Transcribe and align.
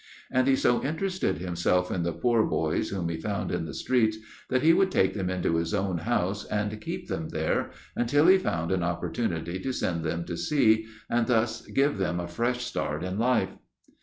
And 0.31 0.47
he 0.47 0.55
so 0.55 0.83
interested 0.83 1.37
himself 1.37 1.91
in 1.91 2.01
the 2.01 2.11
poor 2.11 2.43
boys 2.43 2.89
whom 2.89 3.07
he 3.09 3.17
found 3.17 3.51
in 3.51 3.65
the 3.65 3.73
streets 3.75 4.17
that 4.49 4.63
he 4.63 4.73
would 4.73 4.89
take 4.89 5.13
them 5.13 5.29
into 5.29 5.57
his 5.57 5.75
own 5.75 5.99
house, 5.99 6.43
and 6.45 6.81
keep 6.81 7.07
them 7.07 7.29
there 7.29 7.69
until 7.95 8.25
he 8.25 8.39
found 8.39 8.71
an 8.71 8.81
opportunity 8.81 9.59
to 9.59 9.71
send 9.71 10.03
them 10.03 10.23
to 10.25 10.35
sea, 10.37 10.87
and 11.07 11.27
thus 11.27 11.61
give 11.67 11.99
them 11.99 12.19
a 12.19 12.27
fresh 12.27 12.65
start 12.65 13.03
in 13.03 13.19
life. 13.19 13.51